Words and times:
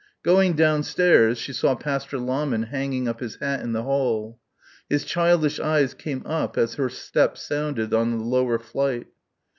Going 0.23 0.53
downstairs 0.55 1.37
she 1.37 1.53
saw 1.53 1.75
Pastor 1.75 2.17
Lahmann 2.17 2.63
hanging 2.71 3.07
up 3.07 3.19
his 3.19 3.35
hat 3.35 3.59
in 3.61 3.73
the 3.73 3.83
hall. 3.83 4.39
His 4.89 5.05
childish 5.05 5.59
eyes 5.59 5.93
came 5.93 6.25
up 6.25 6.57
as 6.57 6.73
her 6.73 6.89
step 6.89 7.37
sounded 7.37 7.93
on 7.93 8.17
the 8.17 8.25
lower 8.25 8.57
flight. 8.57 9.05